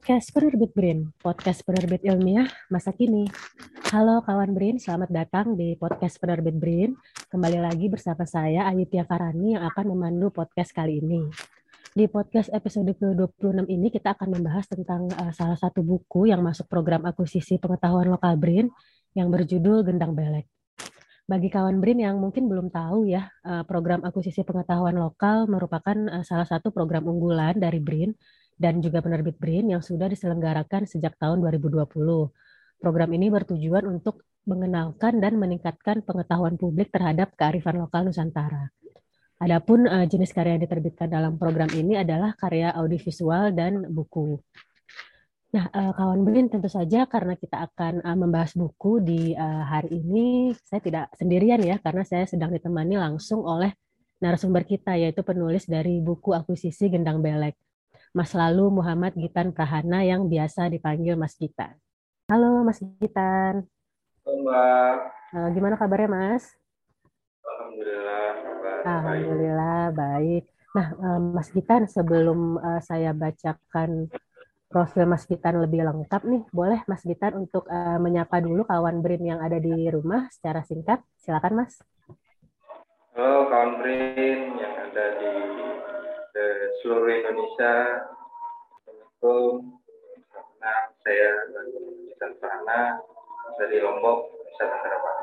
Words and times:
podcast 0.00 0.32
Penerbit 0.32 0.72
Brin, 0.72 1.12
podcast 1.20 1.60
penerbit 1.60 2.00
ilmiah 2.08 2.48
masa 2.72 2.88
kini. 2.88 3.28
Halo 3.92 4.24
kawan 4.24 4.56
Brin, 4.56 4.80
selamat 4.80 5.12
datang 5.12 5.60
di 5.60 5.76
podcast 5.76 6.16
Penerbit 6.16 6.56
Brin. 6.56 6.96
Kembali 7.28 7.60
lagi 7.60 7.92
bersama 7.92 8.24
saya 8.24 8.64
Ayutia 8.64 9.04
Farani 9.04 9.60
yang 9.60 9.64
akan 9.68 9.92
memandu 9.92 10.32
podcast 10.32 10.72
kali 10.72 11.04
ini. 11.04 11.28
Di 11.92 12.08
podcast 12.08 12.48
episode 12.48 12.96
ke-26 12.96 13.68
ini 13.68 13.92
kita 13.92 14.16
akan 14.16 14.40
membahas 14.40 14.72
tentang 14.72 15.04
uh, 15.20 15.36
salah 15.36 15.60
satu 15.60 15.84
buku 15.84 16.32
yang 16.32 16.40
masuk 16.40 16.64
program 16.64 17.04
akuisisi 17.04 17.60
pengetahuan 17.60 18.08
lokal 18.08 18.40
Brin 18.40 18.72
yang 19.12 19.28
berjudul 19.28 19.84
Gendang 19.84 20.16
Belek. 20.16 20.48
Bagi 21.28 21.52
kawan 21.52 21.76
Brin 21.76 22.00
yang 22.00 22.16
mungkin 22.16 22.48
belum 22.48 22.72
tahu 22.72 23.04
ya, 23.04 23.28
uh, 23.44 23.68
program 23.68 24.00
akuisisi 24.00 24.48
pengetahuan 24.48 24.96
lokal 24.96 25.44
merupakan 25.44 26.08
uh, 26.08 26.24
salah 26.24 26.48
satu 26.48 26.72
program 26.72 27.04
unggulan 27.04 27.60
dari 27.60 27.84
Brin 27.84 28.16
dan 28.60 28.84
juga 28.84 29.00
penerbit 29.00 29.40
BRIN 29.40 29.72
yang 29.72 29.80
sudah 29.80 30.12
diselenggarakan 30.12 30.84
sejak 30.84 31.16
tahun 31.16 31.40
2020. 31.40 31.80
Program 32.76 33.10
ini 33.16 33.32
bertujuan 33.32 33.88
untuk 33.88 34.28
mengenalkan 34.44 35.16
dan 35.16 35.40
meningkatkan 35.40 36.04
pengetahuan 36.04 36.60
publik 36.60 36.92
terhadap 36.92 37.32
kearifan 37.40 37.80
lokal 37.80 38.04
Nusantara. 38.04 38.68
Adapun 39.40 39.88
uh, 39.88 40.04
jenis 40.04 40.36
karya 40.36 40.60
yang 40.60 40.64
diterbitkan 40.68 41.08
dalam 41.08 41.40
program 41.40 41.72
ini 41.72 41.96
adalah 41.96 42.36
karya 42.36 42.76
audiovisual 42.76 43.56
dan 43.56 43.88
buku. 43.88 44.36
Nah, 45.56 45.66
uh, 45.72 45.96
kawan 45.96 46.20
BRIN 46.28 46.52
tentu 46.52 46.68
saja 46.68 47.08
karena 47.08 47.40
kita 47.40 47.64
akan 47.64 48.04
uh, 48.04 48.16
membahas 48.20 48.52
buku 48.52 49.00
di 49.00 49.32
uh, 49.32 49.64
hari 49.64 49.96
ini, 50.04 50.52
saya 50.68 50.84
tidak 50.84 51.08
sendirian 51.16 51.58
ya, 51.64 51.80
karena 51.80 52.04
saya 52.04 52.28
sedang 52.28 52.52
ditemani 52.52 53.00
langsung 53.00 53.40
oleh 53.40 53.72
narasumber 54.20 54.68
kita, 54.68 55.00
yaitu 55.00 55.24
penulis 55.24 55.64
dari 55.64 56.04
buku 56.04 56.36
akuisisi 56.36 56.92
Gendang 56.92 57.24
Belek. 57.24 57.56
Mas 58.10 58.34
Lalu 58.34 58.82
Muhammad 58.82 59.14
Gitan 59.14 59.54
Prahana 59.54 60.02
yang 60.02 60.26
biasa 60.26 60.66
dipanggil 60.66 61.14
Mas 61.14 61.38
Gitan. 61.38 61.78
Halo 62.26 62.66
Mas 62.66 62.82
Gitan. 62.82 63.62
Halo 64.26 64.34
Mbak. 64.42 64.96
Uh, 65.30 65.48
gimana 65.54 65.74
kabarnya 65.78 66.10
Mas? 66.10 66.50
Alhamdulillah. 67.46 68.26
Kabar 68.42 68.78
Alhamdulillah 68.82 69.82
baik. 69.94 70.44
Nah 70.74 70.88
uh, 70.98 71.20
Mas 71.22 71.54
Gitan 71.54 71.86
sebelum 71.86 72.58
uh, 72.58 72.82
saya 72.82 73.14
bacakan 73.14 74.10
profil 74.66 75.06
Mas 75.06 75.22
Gitan 75.30 75.62
lebih 75.62 75.86
lengkap 75.86 76.26
nih, 76.26 76.42
boleh 76.50 76.82
Mas 76.90 77.06
Gitan 77.06 77.46
untuk 77.46 77.62
uh, 77.70 77.98
menyapa 78.02 78.42
dulu 78.42 78.66
kawan 78.66 79.06
BRIN 79.06 79.38
yang 79.38 79.38
ada 79.38 79.62
di 79.62 79.86
rumah 79.86 80.26
secara 80.34 80.66
singkat. 80.66 80.98
Silakan 81.22 81.62
Mas. 81.62 81.78
Halo 83.14 83.46
kawan 83.46 83.78
BRIN 83.78 84.58
yang 84.58 84.74
ada 84.82 85.04
di 85.14 85.30
seluruh 86.80 87.10
Indonesia. 87.10 88.06
Assalamualaikum. 88.86 89.74
Nah, 90.60 90.80
saya 91.02 91.28
Gitan 92.06 92.32
Prana 92.38 93.00
dari 93.58 93.78
Lombok, 93.82 94.18
Nusa 94.28 94.64
Tenggara. 94.68 95.14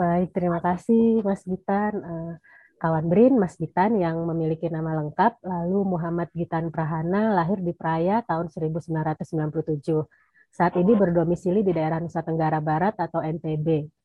Baik, 0.00 0.28
terima 0.32 0.60
kasih 0.64 1.20
Mas 1.20 1.44
Gitan. 1.44 1.94
Uh, 2.00 2.32
kawan 2.80 3.12
Brin, 3.12 3.36
Mas 3.36 3.60
Gitan 3.60 4.00
yang 4.00 4.16
memiliki 4.24 4.72
nama 4.72 4.96
lengkap, 4.96 5.44
lalu 5.44 5.84
Muhammad 5.84 6.32
Gitan 6.32 6.72
Prahana, 6.72 7.36
lahir 7.36 7.60
di 7.60 7.76
Praya 7.76 8.24
tahun 8.24 8.48
1997. 8.48 10.08
Saat 10.50 10.74
ini 10.80 10.96
berdomisili 10.96 11.60
di 11.62 11.70
daerah 11.76 12.00
Nusa 12.00 12.24
Tenggara 12.24 12.58
Barat 12.58 12.96
atau 12.96 13.20
NTB. 13.20 13.99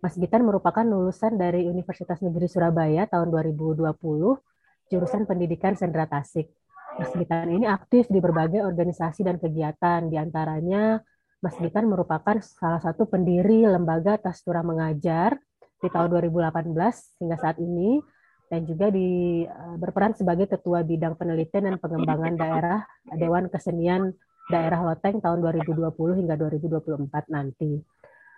Mas 0.00 0.14
Gitan 0.14 0.46
merupakan 0.46 0.84
lulusan 0.84 1.34
dari 1.34 1.66
Universitas 1.66 2.22
Negeri 2.22 2.46
Surabaya 2.46 3.08
tahun 3.10 3.32
2020, 3.32 3.82
jurusan 4.92 5.22
Pendidikan 5.26 5.74
Sendra 5.74 6.06
Tasik. 6.06 6.52
Mas 6.96 7.12
Gitan 7.12 7.50
ini 7.52 7.66
aktif 7.68 8.08
di 8.08 8.22
berbagai 8.22 8.64
organisasi 8.64 9.26
dan 9.26 9.36
kegiatan, 9.36 10.06
di 10.08 10.16
antaranya 10.16 11.00
Mas 11.42 11.56
Gitan 11.60 11.90
merupakan 11.90 12.40
salah 12.40 12.80
satu 12.80 13.04
pendiri 13.04 13.68
lembaga 13.68 14.16
Tastura 14.16 14.64
Mengajar 14.64 15.36
di 15.82 15.88
tahun 15.92 16.08
2018 16.08 16.72
hingga 17.20 17.36
saat 17.36 17.60
ini, 17.60 18.00
dan 18.46 18.62
juga 18.62 18.88
di, 18.94 19.42
berperan 19.76 20.14
sebagai 20.14 20.46
Ketua 20.46 20.86
Bidang 20.86 21.18
Penelitian 21.18 21.66
dan 21.72 21.76
Pengembangan 21.82 22.34
Daerah 22.38 22.80
Dewan 23.18 23.50
Kesenian 23.50 24.14
Daerah 24.46 24.86
Loteng 24.86 25.18
tahun 25.18 25.42
2020 25.42 25.90
hingga 26.22 26.38
2024 26.38 27.34
nanti. 27.34 27.82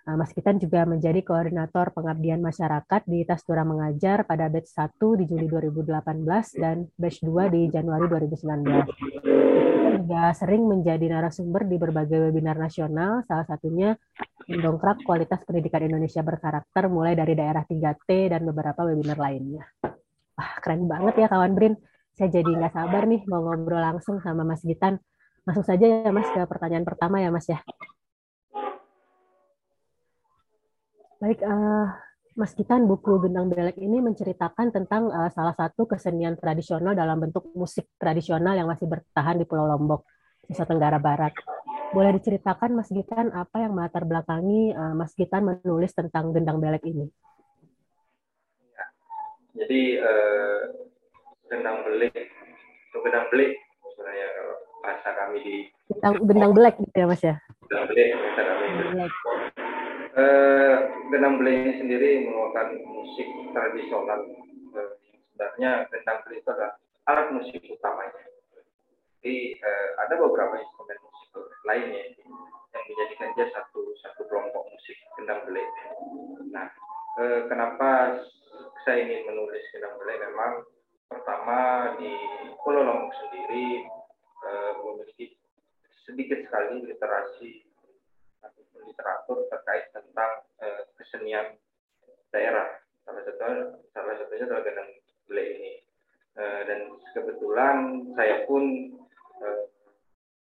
Mas 0.07 0.31
Kitan 0.31 0.57
juga 0.57 0.87
menjadi 0.87 1.19
koordinator 1.21 1.91
pengabdian 1.91 2.39
masyarakat 2.39 3.01
di 3.05 3.27
Tastura 3.27 3.67
Mengajar 3.67 4.23
pada 4.23 4.47
batch 4.47 4.71
1 4.71 5.19
di 5.19 5.23
Juli 5.27 5.45
2018 5.51 6.61
dan 6.61 6.87
batch 6.95 7.19
2 7.21 7.53
di 7.53 7.61
Januari 7.67 8.05
2019. 8.07 8.89
Kita 8.89 9.89
juga 9.99 10.23
sering 10.33 10.63
menjadi 10.65 11.05
narasumber 11.11 11.67
di 11.67 11.75
berbagai 11.75 12.29
webinar 12.29 12.55
nasional, 12.57 13.21
salah 13.27 13.45
satunya 13.45 13.93
mendongkrak 14.49 15.05
kualitas 15.05 15.45
pendidikan 15.45 15.85
Indonesia 15.85 16.25
berkarakter 16.25 16.89
mulai 16.89 17.13
dari 17.13 17.37
daerah 17.37 17.61
3T 17.61 18.33
dan 18.33 18.41
beberapa 18.49 18.81
webinar 18.87 19.19
lainnya. 19.21 19.67
Wah, 20.33 20.51
keren 20.63 20.87
banget 20.87 21.21
ya 21.21 21.27
kawan 21.27 21.53
Brin. 21.53 21.75
Saya 22.17 22.31
jadi 22.33 22.47
nggak 22.47 22.73
sabar 22.73 23.05
nih 23.05 23.27
mau 23.29 23.45
ngobrol 23.45 23.79
langsung 23.79 24.17
sama 24.23 24.41
Mas 24.47 24.65
Gitan. 24.65 24.97
Langsung 25.45 25.67
saja 25.67 25.85
ya 25.85 26.09
Mas 26.09 26.27
ke 26.31 26.41
pertanyaan 26.47 26.87
pertama 26.87 27.21
ya 27.21 27.29
Mas 27.29 27.45
ya. 27.45 27.61
Baik, 31.19 31.43
uh, 31.43 31.91
Mas 32.39 32.55
Kitan, 32.55 32.87
buku 32.87 33.19
Gendang 33.19 33.51
Belek 33.51 33.75
ini 33.75 33.99
menceritakan 33.99 34.71
tentang 34.71 35.11
uh, 35.11 35.27
salah 35.35 35.51
satu 35.51 35.83
kesenian 35.83 36.39
tradisional 36.39 36.95
dalam 36.95 37.19
bentuk 37.19 37.51
musik 37.59 37.91
tradisional 37.99 38.55
yang 38.55 38.71
masih 38.71 38.87
bertahan 38.87 39.35
di 39.35 39.43
Pulau 39.43 39.67
Lombok, 39.67 40.07
Nusa 40.47 40.63
Tenggara 40.63 40.95
Barat. 40.95 41.35
Boleh 41.91 42.15
diceritakan, 42.15 42.71
Mas 42.71 42.87
Gitan, 42.87 43.35
apa 43.35 43.59
yang 43.59 43.75
melatar 43.75 44.07
belakangi 44.07 44.71
uh, 44.71 44.95
Mas 44.95 45.11
Gitan 45.11 45.43
menulis 45.43 45.91
tentang 45.91 46.31
Gendang 46.31 46.63
Belek 46.63 46.87
ini? 46.87 47.11
Ya. 48.71 48.85
Jadi, 49.59 49.99
uh, 49.99 50.87
Gendang 51.51 51.83
Belek, 51.83 52.15
atau 52.15 52.99
Gendang 53.03 53.27
Belek, 53.27 53.59
sebenarnya 53.91 54.27
kalau 54.39 54.55
bahasa 54.87 55.09
kami 55.19 55.37
di... 55.43 55.55
Gendang, 55.91 56.15
Gendang 56.23 56.53
Belek 56.55 56.75
gitu 56.79 56.95
ya, 56.95 57.07
Mas 57.11 57.19
ya? 57.27 57.35
Gendang 57.67 57.85
Belek, 57.91 58.07
bahasa 58.15 58.41
kami. 58.47 58.67
Belek. 58.87 59.13
Uh, 60.09 60.78
Gendang 61.09 61.41
Belek 61.41 61.55
ini 61.65 61.73
sendiri 61.81 62.09
merupakan 62.29 62.69
musik 62.85 63.25
tradisional. 63.49 64.29
Uh, 64.77 64.93
sebenarnya 65.33 65.89
Gendang 65.89 66.21
Belek 66.21 66.45
itu 66.45 66.49
adalah 66.53 66.73
alat 67.09 67.27
musik 67.33 67.61
utamanya. 67.65 68.23
Jadi 69.17 69.57
uh, 69.57 69.89
ada 70.05 70.13
beberapa 70.21 70.61
instrumen 70.61 71.01
musik 71.01 71.29
lainnya 71.65 72.13
yang 72.69 72.83
menjadikan 72.85 73.33
dia 73.33 73.49
satu 73.57 73.81
satu 74.05 74.21
kelompok 74.29 74.69
musik 74.69 74.97
Gendang 75.17 75.41
Belek. 75.49 75.65
Nah, 76.53 76.69
uh, 77.17 77.41
kenapa 77.49 78.21
saya 78.85 79.01
ingin 79.01 79.33
menulis 79.33 79.65
Gendang 79.73 79.97
Belek? 79.97 80.21
Memang 80.29 80.61
pertama 81.09 81.59
di 81.97 82.13
Pulau 82.61 82.85
Lombok 82.85 83.17
sendiri 83.17 83.81
uh, 84.45 84.71
memiliki 84.85 85.33
sedikit 86.05 86.45
sekali 86.45 86.85
literasi 86.85 87.68
literatur 88.85 89.47
terkait 89.51 89.91
tentang 89.91 90.43
uh, 90.63 90.81
kesenian 90.99 91.57
daerah. 92.29 92.79
Salah 93.03 93.21
satunya 93.25 93.73
salah 93.91 94.15
satunya 94.17 94.45
adalah 94.45 94.63
Gendang 94.63 94.91
Belek 95.27 95.47
ini. 95.59 95.73
Uh, 96.39 96.61
dan 96.63 96.79
kebetulan 97.11 97.77
saya 98.15 98.47
pun 98.47 98.63
uh, 99.43 99.63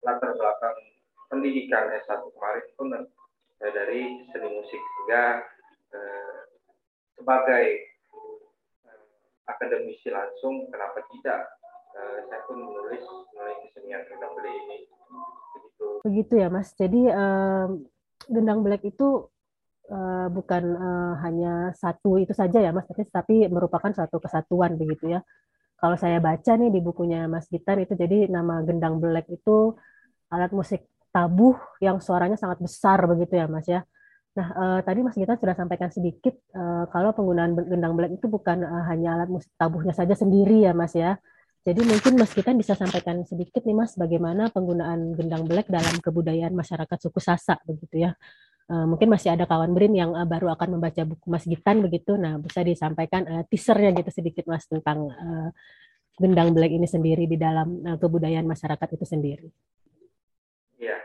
latar 0.05 0.31
belakang 0.37 0.77
pendidikan 1.27 1.89
S1 2.05 2.21
kemarin 2.31 2.65
pun 2.77 2.87
uh, 2.95 3.71
dari 3.73 4.23
seni 4.31 4.49
musik 4.55 4.79
sehingga 4.79 5.43
uh, 5.91 6.39
sebagai 7.17 7.65
uh, 8.87 9.05
akademisi 9.51 10.07
langsung 10.13 10.69
kenapa 10.71 11.03
tidak 11.11 11.59
uh, 11.97 12.19
saya 12.29 12.41
pun 12.47 12.61
menulis 12.61 13.03
mengenai 13.35 13.57
kesenian 13.67 14.01
Gendang 14.07 14.33
Belek 14.37 14.53
ini 14.53 14.79
begitu. 15.57 15.87
Begitu 16.05 16.33
ya 16.39 16.47
Mas. 16.47 16.69
Jadi 16.77 17.01
um 17.09 17.83
Gendang 18.31 18.63
Black 18.65 18.81
itu 18.87 19.27
uh, 19.91 20.27
bukan 20.31 20.63
uh, 20.79 21.13
hanya 21.21 21.75
satu 21.75 22.17
itu 22.17 22.31
saja 22.31 22.63
ya 22.63 22.71
Mas, 22.71 22.87
tapi 23.11 23.45
merupakan 23.51 23.91
suatu 23.91 24.17
kesatuan 24.23 24.79
begitu 24.79 25.13
ya. 25.13 25.19
Kalau 25.81 25.97
saya 25.97 26.17
baca 26.21 26.51
nih 26.55 26.69
di 26.71 26.79
bukunya 26.79 27.27
Mas 27.27 27.49
Gitan 27.51 27.83
itu 27.83 27.93
jadi 27.97 28.31
nama 28.31 28.63
Gendang 28.63 28.97
Black 29.03 29.27
itu 29.29 29.75
alat 30.31 30.51
musik 30.55 30.87
tabuh 31.11 31.59
yang 31.83 31.99
suaranya 31.99 32.39
sangat 32.39 32.63
besar 32.63 33.03
begitu 33.05 33.35
ya 33.35 33.45
Mas 33.51 33.67
ya. 33.67 33.83
Nah, 34.31 34.47
uh, 34.55 34.79
tadi 34.79 35.03
Mas 35.03 35.19
Gitan 35.19 35.35
sudah 35.35 35.55
sampaikan 35.59 35.91
sedikit 35.91 36.39
uh, 36.55 36.87
kalau 36.87 37.11
penggunaan 37.11 37.51
gendang 37.67 37.99
black 37.99 38.15
itu 38.15 38.31
bukan 38.31 38.63
uh, 38.63 38.87
hanya 38.87 39.19
alat 39.19 39.27
musik 39.27 39.51
tabuhnya 39.59 39.91
saja 39.91 40.15
sendiri 40.15 40.63
ya 40.63 40.71
Mas 40.71 40.95
ya. 40.95 41.19
Jadi 41.61 41.81
mungkin 41.85 42.17
Mas 42.17 42.33
Gitan 42.33 42.57
bisa 42.57 42.73
sampaikan 42.73 43.21
sedikit 43.21 43.61
nih 43.61 43.77
Mas 43.77 43.93
bagaimana 43.93 44.49
penggunaan 44.49 45.13
gendang 45.13 45.45
belek 45.45 45.69
dalam 45.69 45.93
kebudayaan 46.01 46.57
masyarakat 46.57 46.97
suku 46.97 47.21
Sasak 47.21 47.61
begitu 47.69 48.01
ya. 48.09 48.17
Uh, 48.65 48.89
mungkin 48.89 49.13
masih 49.13 49.35
ada 49.35 49.45
kawan 49.45 49.75
Brin 49.77 49.93
yang 49.93 50.15
uh, 50.17 50.25
baru 50.25 50.49
akan 50.57 50.79
membaca 50.79 51.05
buku 51.05 51.27
Mas 51.29 51.45
Gitan 51.45 51.85
begitu. 51.85 52.17
Nah, 52.17 52.41
bisa 52.41 52.65
disampaikan 52.65 53.29
uh, 53.29 53.43
teasernya 53.45 53.93
gitu 53.93 54.09
sedikit 54.09 54.49
Mas 54.49 54.65
tentang 54.65 55.11
uh, 55.13 55.53
gendang 56.17 56.49
belek 56.49 56.73
ini 56.73 56.89
sendiri 56.89 57.29
di 57.29 57.37
dalam 57.37 57.77
uh, 57.85 57.97
kebudayaan 58.01 58.47
masyarakat 58.49 58.97
itu 58.97 59.05
sendiri? 59.05 59.47
Ya, 60.81 60.97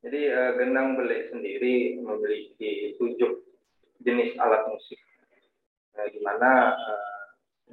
jadi 0.00 0.20
uh, 0.32 0.50
gendang 0.56 0.96
belek 0.96 1.28
sendiri 1.28 2.00
memiliki 2.00 2.96
tujuh 2.96 3.44
jenis 4.00 4.32
alat 4.40 4.72
musik, 4.72 5.00
uh, 6.00 6.08
di 6.08 6.20
mana 6.24 6.72
uh, 6.72 7.17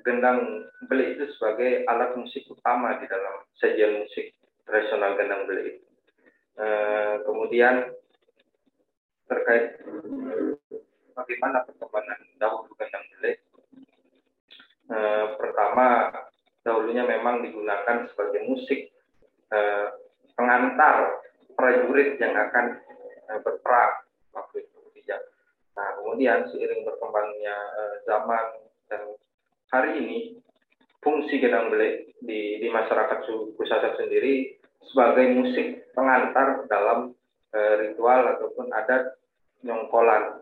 gendang 0.03 0.67
belek 0.89 1.15
itu 1.15 1.25
sebagai 1.37 1.87
alat 1.87 2.17
musik 2.17 2.43
utama 2.51 2.99
di 2.99 3.05
dalam 3.07 3.45
sajian 3.59 4.03
musik 4.03 4.35
tradisional 4.65 5.15
gendang 5.15 5.47
belek 5.47 5.77
itu. 5.77 5.83
Uh, 6.55 7.19
kemudian 7.27 7.91
terkait 9.27 9.79
bagaimana 11.15 11.63
perkembangan 11.67 12.19
dahulu 12.41 12.71
gendang 12.75 13.05
belek. 13.17 13.37
Uh, 14.85 15.33
pertama, 15.39 16.13
dahulunya 16.61 17.03
memang 17.07 17.41
digunakan 17.41 18.05
sebagai 18.11 18.45
musik 18.45 18.93
uh, 19.49 19.95
pengantar 20.37 21.23
prajurit 21.55 22.19
yang 22.21 22.35
akan 22.35 22.79
uh, 23.31 23.39
berperang 23.41 24.05
waktu 24.35 24.65
itu. 24.65 24.75
Nah, 25.75 25.91
kemudian 25.99 26.47
seiring 26.49 26.87
berkembangnya 26.87 27.55
uh, 27.75 27.95
zaman 28.07 28.45
dan 28.87 29.01
hari 29.75 29.99
ini 29.99 30.19
fungsi 31.03 31.43
gedang 31.43 31.67
belek 31.67 32.15
di, 32.23 32.63
di 32.63 32.67
masyarakat 32.71 33.27
suku 33.27 33.59
Sasak 33.67 33.99
sendiri 33.99 34.55
sebagai 34.87 35.35
musik 35.35 35.91
pengantar 35.91 36.63
dalam 36.71 37.11
e, 37.51 37.59
ritual 37.83 38.23
ataupun 38.39 38.71
adat 38.71 39.19
nyongkolan. 39.67 40.39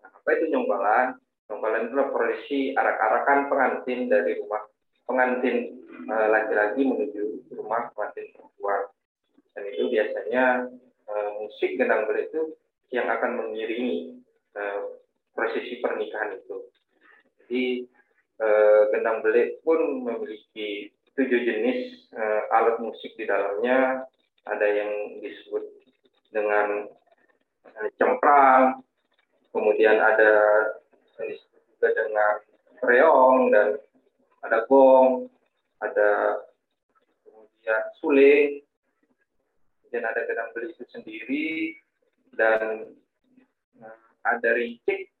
Nah, 0.00 0.10
apa 0.10 0.28
itu 0.40 0.48
nyongkolan? 0.48 1.20
Nyongkolan 1.52 1.92
itu 1.92 1.94
prosesi 2.08 2.60
arak-arakan 2.72 3.52
pengantin 3.52 4.08
dari 4.08 4.40
rumah 4.40 4.64
pengantin 5.04 5.76
e, 6.08 6.14
laki-laki 6.32 6.80
menuju 6.80 7.52
rumah 7.60 7.92
pengantin 7.92 8.32
perempuan. 8.32 8.88
Dan 9.52 9.62
itu 9.68 9.84
biasanya 9.92 10.44
e, 11.04 11.14
musik 11.44 11.76
gendang 11.76 12.08
belek 12.08 12.32
itu 12.32 12.56
yang 12.88 13.12
akan 13.12 13.36
mengiringi 13.36 14.16
e, 14.56 14.62
prosesi 15.36 15.76
pernikahan 15.84 16.40
itu. 16.40 16.64
Jadi 17.46 17.62
eh, 17.86 17.95
gendang 18.92 19.24
belik 19.24 19.64
pun 19.64 20.04
memiliki 20.04 20.92
tujuh 21.16 21.40
jenis 21.48 22.12
eh, 22.12 22.42
alat 22.52 22.76
musik 22.78 23.16
di 23.16 23.24
dalamnya. 23.24 24.04
Ada 24.46 24.66
yang 24.68 24.92
disebut 25.24 25.64
dengan 26.30 26.86
eh, 27.66 27.88
cemprang, 27.98 28.84
kemudian 29.50 29.98
ada 29.98 30.32
juga 31.76 31.88
dengan 31.96 32.34
reong 32.84 33.50
dan 33.50 33.68
ada 34.44 34.58
gong, 34.68 35.32
ada 35.80 36.44
kemudian 37.24 37.82
suling, 37.98 38.62
kemudian 39.80 40.04
ada 40.04 40.20
gendang 40.28 40.52
belik 40.52 40.76
itu 40.76 40.84
sendiri 40.92 41.48
dan 42.36 42.92
eh, 43.80 44.08
ada 44.28 44.48
rincik 44.52 45.15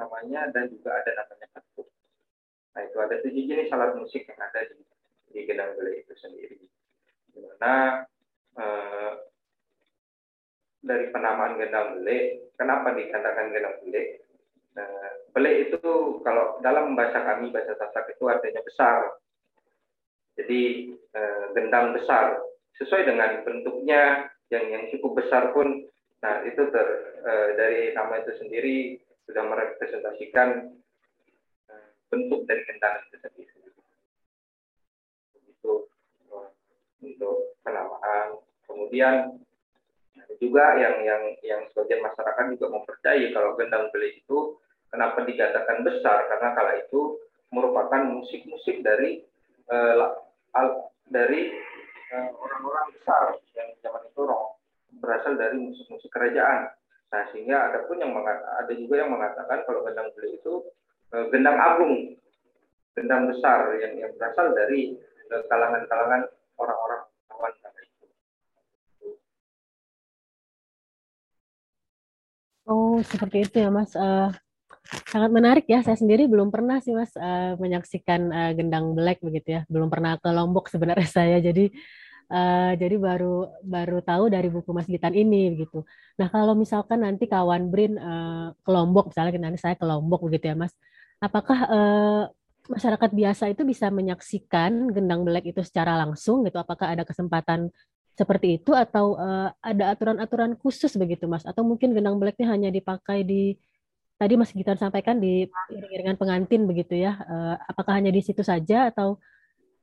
namanya 0.00 0.48
dan 0.50 0.72
juga 0.72 0.96
ada 0.96 1.12
namanya 1.12 1.46
katuk. 1.52 1.88
Nah 2.72 2.82
itu 2.86 2.96
ada 2.96 3.16
tujuh 3.20 3.44
jenis 3.44 3.72
alat 3.74 3.92
musik 3.98 4.24
yang 4.24 4.40
ada 4.40 4.60
di, 4.64 4.80
di 5.30 5.40
gendang 5.44 5.76
bele 5.76 6.00
itu 6.00 6.14
sendiri. 6.16 6.58
Di 7.30 7.38
mana 7.44 8.04
eh, 8.56 9.12
dari 10.80 11.06
penamaan 11.12 11.60
gendang 11.60 12.00
bele, 12.00 12.50
kenapa 12.56 12.96
dikatakan 12.96 13.52
gendang 13.52 13.76
bele? 13.84 14.04
Eh, 14.80 15.10
bele 15.34 15.50
itu 15.68 16.22
kalau 16.24 16.62
dalam 16.64 16.96
bahasa 16.96 17.20
kami 17.20 17.52
bahasa 17.52 17.76
Sasak 17.76 18.16
itu 18.16 18.24
artinya 18.30 18.62
besar. 18.64 19.18
Jadi 20.38 20.94
eh, 20.94 21.44
gendang 21.52 21.92
besar 21.92 22.40
sesuai 22.80 23.04
dengan 23.04 23.44
bentuknya 23.44 24.32
yang 24.48 24.66
yang 24.72 24.84
cukup 24.94 25.20
besar 25.20 25.52
pun, 25.52 25.84
nah 26.24 26.42
itu 26.48 26.64
ter, 26.72 26.86
eh, 27.22 27.48
dari 27.54 27.80
nama 27.92 28.24
itu 28.24 28.32
sendiri 28.40 28.98
sudah 29.28 29.44
merepresentasikan 29.46 30.48
eh, 31.68 31.88
bentuk 32.08 32.44
dari 32.48 32.62
gendang 32.68 33.04
itu 33.08 33.16
sendiri. 33.20 33.58
Eh, 36.30 36.48
untuk 37.04 37.56
penamaan. 37.64 38.40
Kemudian 38.64 39.40
juga 40.40 40.64
yang 40.80 41.04
yang 41.04 41.22
yang 41.44 41.62
sebagian 41.72 42.00
masyarakat 42.00 42.44
juga 42.56 42.66
mempercayai 42.72 43.28
kalau 43.36 43.58
gendang 43.60 43.92
beli 43.92 44.24
itu 44.24 44.56
kenapa 44.88 45.22
dikatakan 45.28 45.84
besar 45.84 46.26
karena 46.32 46.48
kala 46.56 46.72
itu 46.80 47.20
merupakan 47.52 48.02
musik-musik 48.08 48.80
dari 48.80 49.20
uh, 49.68 50.16
al, 50.56 50.90
dari 51.06 51.52
orang-orang 52.14 52.86
uh, 52.88 52.92
besar 52.96 53.22
yang 53.54 53.68
zaman 53.84 54.02
itu 54.06 54.22
berasal 54.98 55.32
dari 55.38 55.56
musik-musik 55.60 56.10
kerajaan 56.10 56.72
Nah, 57.10 57.22
sehingga 57.34 57.56
ada 57.70 57.78
pun 57.90 57.98
yang 57.98 58.14
ada 58.14 58.70
juga 58.70 59.02
yang 59.02 59.10
mengatakan 59.10 59.66
kalau 59.66 59.82
gendang 59.82 60.14
beli 60.14 60.38
itu 60.38 60.62
uh, 61.10 61.26
gendang 61.34 61.58
agung, 61.58 62.14
gendang 62.94 63.26
besar 63.26 63.74
yang 63.82 63.98
yang 63.98 64.10
berasal 64.14 64.54
dari 64.54 64.94
kalangan 65.30 65.86
kalangan-kalangan 65.86 66.22
orang-orang 66.58 67.02
kawan 67.30 67.52
itu. 67.82 68.06
Oh, 72.70 72.98
seperti 73.02 73.46
itu 73.46 73.56
ya, 73.58 73.70
Mas. 73.74 73.90
Uh, 73.98 74.30
sangat 75.10 75.30
menarik 75.34 75.66
ya. 75.66 75.82
Saya 75.82 75.98
sendiri 75.98 76.30
belum 76.30 76.54
pernah 76.54 76.78
sih, 76.78 76.94
Mas, 76.94 77.10
uh, 77.18 77.58
menyaksikan 77.58 78.20
uh, 78.30 78.52
gendang 78.54 78.94
black 78.94 79.18
begitu 79.18 79.58
ya. 79.58 79.62
Belum 79.66 79.90
pernah 79.90 80.14
ke 80.18 80.30
Lombok 80.30 80.70
sebenarnya 80.70 81.10
saya. 81.18 81.42
Jadi 81.42 81.70
Uh, 82.30 82.78
jadi 82.78 82.94
baru 82.94 83.50
baru 83.58 83.98
tahu 84.06 84.30
dari 84.30 84.46
buku 84.46 84.70
Mas 84.70 84.86
Gitan 84.86 85.18
ini 85.18 85.66
gitu. 85.66 85.82
Nah 86.14 86.30
kalau 86.30 86.54
misalkan 86.54 87.02
nanti 87.02 87.26
kawan 87.26 87.74
Brin 87.74 87.98
uh, 87.98 88.54
ke 88.54 88.70
Lombok, 88.70 89.10
misalnya 89.10 89.50
nanti 89.50 89.58
saya 89.58 89.74
ke 89.74 89.82
Lombok 89.82 90.22
begitu 90.30 90.54
ya 90.54 90.54
Mas, 90.54 90.70
apakah 91.18 91.58
uh, 91.66 92.22
masyarakat 92.70 93.10
biasa 93.10 93.50
itu 93.50 93.66
bisa 93.66 93.90
menyaksikan 93.90 94.94
gendang 94.94 95.26
belek 95.26 95.50
itu 95.50 95.58
secara 95.66 95.98
langsung 95.98 96.46
gitu? 96.46 96.62
Apakah 96.62 96.94
ada 96.94 97.02
kesempatan 97.02 97.74
seperti 98.14 98.62
itu 98.62 98.78
atau 98.78 99.18
uh, 99.18 99.50
ada 99.58 99.90
aturan-aturan 99.90 100.54
khusus 100.54 100.94
begitu 100.94 101.26
Mas? 101.26 101.42
Atau 101.42 101.66
mungkin 101.66 101.98
gendang 101.98 102.14
beleknya 102.22 102.46
hanya 102.46 102.70
dipakai 102.70 103.26
di 103.26 103.58
tadi 104.22 104.38
Mas 104.38 104.54
Gitan 104.54 104.78
sampaikan 104.78 105.18
di 105.18 105.50
iring-iringan 105.74 106.14
pengantin 106.14 106.62
begitu 106.70 106.94
ya? 106.94 107.18
Uh, 107.26 107.58
apakah 107.66 107.98
hanya 107.98 108.14
di 108.14 108.22
situ 108.22 108.46
saja 108.46 108.94
atau 108.94 109.18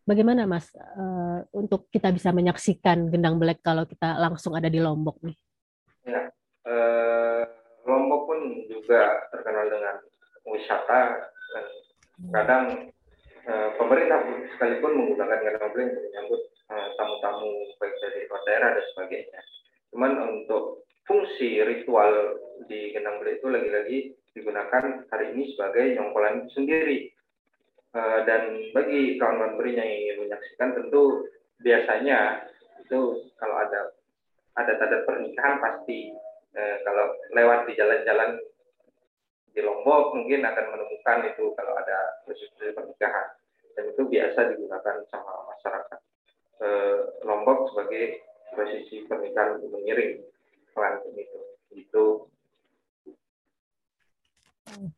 Bagaimana 0.07 0.47
Mas 0.47 0.71
uh, 0.71 1.43
untuk 1.51 1.91
kita 1.91 2.15
bisa 2.15 2.31
menyaksikan 2.31 3.11
gendang 3.11 3.35
belek 3.35 3.59
kalau 3.59 3.83
kita 3.83 4.15
langsung 4.15 4.55
ada 4.55 4.71
di 4.71 4.79
Lombok 4.79 5.19
nih? 5.19 5.35
Ya, 6.07 6.31
uh, 6.63 7.43
Lombok 7.83 8.31
pun 8.31 8.39
juga 8.71 9.27
terkenal 9.35 9.67
dengan 9.67 9.99
wisata 10.47 11.27
dan 11.27 11.65
kadang 12.31 12.65
uh, 13.51 13.69
pemerintah 13.75 14.23
sekalipun 14.55 14.95
menggunakan 14.95 15.43
gendang 15.43 15.75
belek 15.75 15.91
untuk 15.91 16.03
menyambut 16.07 16.41
uh, 16.71 16.87
tamu-tamu 16.95 17.51
baik 17.75 17.95
dari 17.99 18.19
luar 18.31 18.41
daerah 18.47 18.69
dan 18.79 18.85
sebagainya. 18.95 19.41
Cuman 19.91 20.11
untuk 20.23 20.87
fungsi 21.03 21.59
ritual 21.67 22.39
di 22.71 22.95
gendang 22.95 23.19
belek 23.19 23.43
itu 23.43 23.47
lagi-lagi 23.51 23.97
digunakan 24.31 25.03
hari 25.11 25.35
ini 25.35 25.51
sebagai 25.51 25.99
nyongkolan 25.99 26.47
sendiri 26.55 27.11
Eh, 27.11 27.16
dan 28.25 28.41
bagi 28.75 29.17
kawan-kawan 29.17 29.57
beri 29.57 29.79
yang 29.79 29.89
ingin 29.89 30.15
menyaksikan 30.27 30.75
tentu 30.75 31.25
biasanya 31.61 32.45
itu 32.83 33.31
kalau 33.41 33.55
ada 33.57 33.95
ada 34.57 34.73
tanda 34.81 35.05
pernikahan 35.05 35.61
pasti 35.61 36.13
uh, 36.57 36.77
kalau 36.85 37.13
lewat 37.33 37.69
di 37.69 37.73
jalan-jalan 37.77 38.41
di 39.57 39.65
Lombok 39.65 40.13
mungkin 40.13 40.45
akan 40.45 40.65
menemukan 40.69 41.33
itu 41.33 41.49
kalau 41.57 41.73
ada 41.73 42.21
proses 42.21 42.53
pernikahan. 42.53 43.33
Dan 43.73 43.89
itu 43.89 44.05
biasa 44.05 44.53
digunakan 44.53 44.95
sama 45.09 45.33
masyarakat. 45.49 45.99
Uh, 46.61 46.97
Lombok 47.25 47.73
sebagai 47.73 48.21
prosesi 48.53 49.05
pernikahan 49.09 49.57
untuk 49.57 49.73
mengiring 49.73 50.21
pengantin 50.77 51.13
itu. 51.17 51.39
Itu 51.73 52.26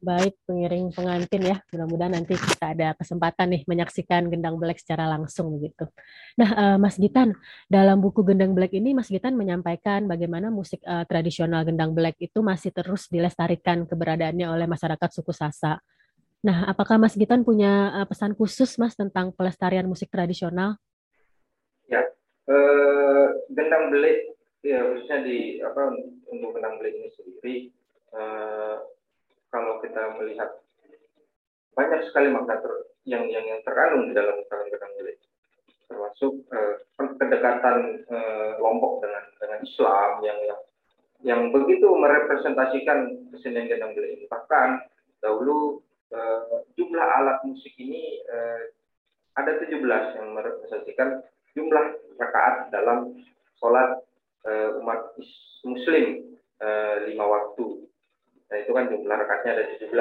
Baik, 0.02 0.34
pengiring 0.50 0.90
pengantin 0.92 1.42
ya. 1.46 1.58
Mudah-mudahan 1.72 2.14
nanti 2.18 2.34
kita 2.36 2.74
ada 2.74 2.98
kesempatan 2.98 3.54
nih 3.54 3.62
menyaksikan 3.70 4.28
Gendang 4.28 4.58
Black 4.58 4.82
secara 4.82 5.06
langsung 5.06 5.56
begitu. 5.56 5.86
Nah, 6.36 6.50
uh, 6.52 6.78
Mas 6.82 6.98
Gitan, 6.98 7.38
dalam 7.70 8.02
buku 8.02 8.26
Gendang 8.26 8.58
Black 8.58 8.74
ini 8.74 8.98
Mas 8.98 9.08
Gitan 9.08 9.38
menyampaikan 9.38 10.10
bagaimana 10.10 10.50
musik 10.50 10.82
uh, 10.84 11.06
tradisional 11.06 11.62
Gendang 11.64 11.94
Black 11.94 12.18
itu 12.18 12.42
masih 12.42 12.74
terus 12.74 13.08
dilestarikan 13.08 13.86
keberadaannya 13.86 14.50
oleh 14.50 14.66
masyarakat 14.66 15.10
suku 15.14 15.32
Sasa. 15.32 15.78
Nah, 16.42 16.68
apakah 16.68 16.98
Mas 16.98 17.14
Gitan 17.14 17.46
punya 17.46 17.94
uh, 17.94 18.08
pesan 18.10 18.34
khusus 18.34 18.76
Mas 18.82 18.98
tentang 18.98 19.32
pelestarian 19.32 19.86
musik 19.86 20.10
tradisional? 20.10 20.82
Ya, 21.86 22.04
uh, 22.50 23.28
Gendang 23.54 23.94
Black 23.94 24.34
ya 24.60 24.84
khususnya 24.92 25.24
di 25.24 25.64
apa 25.64 25.94
untuk 26.28 26.58
Gendang 26.58 26.76
Black 26.84 26.96
ini 26.98 27.10
sendiri 27.16 27.58
kalau 29.50 29.82
kita 29.82 30.18
melihat 30.18 30.62
banyak 31.74 32.02
sekali 32.10 32.34
makna 32.34 32.60
yang 33.06 33.26
yang, 33.30 33.46
yang 33.46 33.60
terkandung 33.66 34.10
di 34.10 34.14
dalam 34.14 34.42
tarian 34.50 34.70
gedang 34.70 34.94
gele 34.98 35.14
termasuk 35.90 36.34
uh, 36.54 36.76
kedekatan 37.18 38.06
uh, 38.14 38.62
Lombok 38.62 39.02
dengan 39.02 39.26
dengan 39.42 39.60
Islam 39.66 40.12
yang 40.22 40.40
yang 40.46 40.62
yang 41.20 41.42
begitu 41.52 41.90
merepresentasikan 41.90 43.30
kesenian 43.34 43.68
gendang 43.68 43.98
gele 43.98 44.16
ini 44.16 44.26
bahkan 44.30 44.86
dahulu 45.20 45.82
uh, 46.14 46.64
jumlah 46.78 47.04
alat 47.04 47.44
musik 47.44 47.74
ini 47.76 48.22
uh, 48.30 48.70
ada 49.36 49.60
17 49.60 49.82
yang 50.20 50.28
merepresentasikan 50.36 51.24
jumlah 51.56 51.86
rakaat 52.20 52.70
dalam 52.70 53.18
sholat 53.60 54.04
uh, 54.48 54.80
umat 54.84 55.16
Muslim 55.64 56.36
uh, 56.60 56.96
lima 57.08 57.26
waktu. 57.28 57.89
Nah 58.50 58.58
itu 58.58 58.72
kan 58.74 58.90
jumlah 58.90 59.16
rakaatnya 59.16 59.52
ada 59.54 59.64
17. 59.78 59.94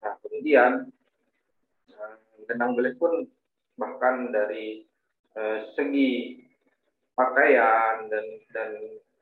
Nah, 0.00 0.12
kemudian 0.24 0.72
benang 2.50 2.74
belik 2.74 2.98
pun 2.98 3.30
bahkan 3.78 4.34
dari 4.34 4.82
eh, 5.38 5.58
segi 5.78 6.42
pakaian 7.14 8.10
dan 8.10 8.26
dan 8.50 8.70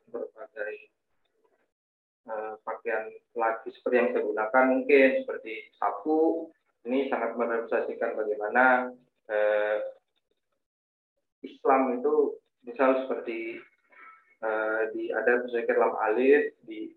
berbagai 0.08 0.74
eh, 2.24 2.54
pakaian 2.64 3.12
laki 3.36 3.68
seperti 3.76 3.94
yang 4.00 4.08
saya 4.16 4.24
gunakan 4.24 4.64
mungkin 4.72 5.08
seperti 5.20 5.54
sapu 5.76 6.48
ini 6.88 7.12
sangat 7.12 7.36
merepresentasikan 7.36 8.16
bagaimana 8.16 8.96
eh, 9.28 9.78
Islam 11.44 12.00
itu 12.00 12.40
misal 12.64 13.04
seperti 13.04 13.60
eh, 14.42 14.82
di 14.94 15.10
ada 15.10 15.42
sesuai 15.44 15.78
lam 15.78 15.94
alif 15.98 16.54
di 16.64 16.92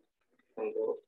untuk 0.57 1.01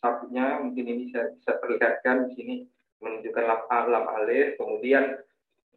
sapunya 0.00 0.60
mungkin 0.60 0.84
ini 0.84 1.04
saya 1.12 1.32
bisa 1.36 1.60
perlihatkan 1.60 2.28
di 2.28 2.32
sini 2.36 2.56
menunjukkan 3.00 3.44
lam, 3.44 3.60
lam 3.68 4.06
alif 4.20 4.56
kemudian 4.60 5.20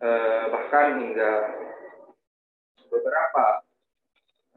eh, 0.03 0.43
bahkan 0.51 0.99
hingga 0.99 1.31
beberapa 2.87 3.45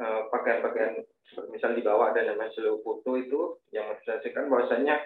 eh, 0.02 0.20
pakaian-pakaian 0.30 1.02
seperti 1.26 1.48
misal 1.50 1.74
di 1.74 1.82
bawah 1.82 2.14
ada 2.14 2.22
namanya 2.22 2.54
seluruh 2.54 2.80
foto 2.86 3.18
itu 3.18 3.58
yang 3.74 3.90
menjelaskan 3.90 4.46
bahwasanya 4.46 5.02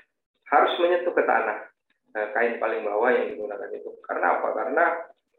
harus 0.50 0.72
menyentuh 0.82 1.14
ke 1.16 1.24
tanah 1.24 1.70
kain 2.10 2.58
paling 2.58 2.82
bawah 2.82 3.10
yang 3.14 3.30
digunakan 3.30 3.70
itu. 3.70 3.90
Karena 4.02 4.38
apa? 4.38 4.48
Karena 4.50 4.84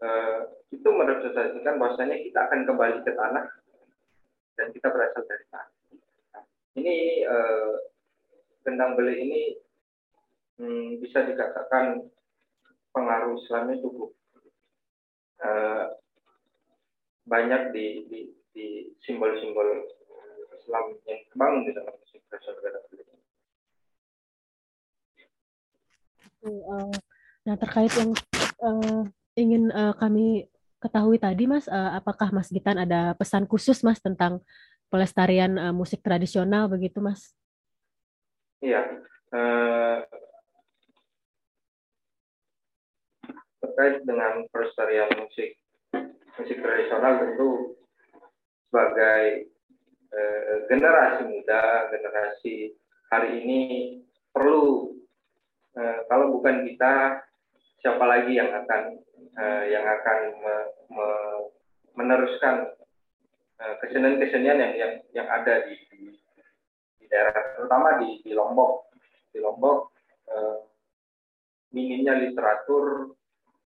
eh, 0.01 0.39
itu 0.71 0.87
merepresentasikan 0.87 1.75
bahwasanya 1.77 2.15
kita 2.23 2.39
akan 2.47 2.59
kembali 2.63 2.97
ke 3.03 3.11
tanah 3.11 3.45
dan 4.60 4.67
kita 4.75 4.88
berasal 4.91 5.24
dari 5.25 5.46
tanah 5.51 5.72
nah, 6.36 6.43
ini 6.75 6.96
eh, 7.25 7.74
gendang 8.65 8.93
beli 8.93 9.15
ini 9.25 9.41
hmm, 10.62 11.01
bisa 11.01 11.25
dikatakan 11.25 12.05
pengaruh 12.91 13.39
Islamnya 13.39 13.79
cukup 13.81 14.12
uh, 15.41 15.96
banyak 17.25 17.72
di 18.51 18.91
simbol-simbol 19.08 19.88
Islam 20.60 20.86
yang 21.08 21.20
terbangun 21.31 21.62
di 21.65 21.72
dalam 21.74 21.93
musik 21.96 22.22
gendang 22.29 22.86
beli. 22.91 23.03
Uh, 26.41 26.89
nah 27.46 27.55
terkait 27.58 27.93
yang 27.98 28.12
uh, 28.65 29.01
ingin 29.38 29.70
uh, 29.74 29.93
kami 29.98 30.50
ketahui 30.81 31.21
tadi 31.21 31.45
Mas, 31.45 31.69
uh, 31.69 31.95
apakah 31.95 32.33
Mas 32.33 32.50
Gitan 32.50 32.81
ada 32.81 33.13
pesan 33.13 33.45
khusus 33.45 33.85
Mas 33.85 34.01
tentang 34.01 34.41
pelestarian 34.89 35.53
uh, 35.55 35.73
musik 35.73 36.01
tradisional 36.01 36.65
begitu 36.67 37.00
Mas? 37.00 37.38
Iya. 38.61 39.01
Eh, 39.31 40.00
terkait 43.63 44.03
dengan 44.03 44.43
pelestarian 44.51 45.07
musik 45.15 45.55
musik 46.35 46.57
tradisional 46.59 47.23
tentu 47.23 47.79
sebagai 48.67 49.47
eh, 50.11 50.55
generasi 50.67 51.23
muda, 51.31 51.88
generasi 51.95 52.75
hari 53.07 53.39
ini 53.39 53.61
perlu 54.35 55.00
eh, 55.79 56.03
kalau 56.11 56.35
bukan 56.35 56.67
kita 56.67 57.23
siapa 57.79 58.03
lagi 58.03 58.35
yang 58.35 58.51
akan 58.51 59.00
eh, 59.38 59.63
yang 59.71 59.85
akan 59.85 60.19
me, 60.41 60.55
me, 60.91 61.07
meneruskan 61.95 62.75
eh, 63.59 63.75
kesenian-kesenian 63.83 64.57
yang 64.59 64.73
yang 64.75 64.93
yang 65.11 65.27
ada 65.27 65.67
di, 65.67 65.75
di 67.00 67.05
daerah 67.11 67.59
terutama 67.59 68.00
di, 68.00 68.23
di 68.23 68.31
Lombok. 68.31 68.91
Di 69.31 69.39
Lombok 69.39 69.79
eh, 70.31 70.57
minimnya 71.71 72.19
literatur 72.19 73.15